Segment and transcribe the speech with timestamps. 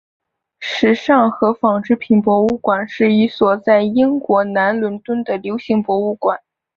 [0.59, 6.39] 时尚和纺织品博物馆是一所在英国南伦敦的流行博物馆。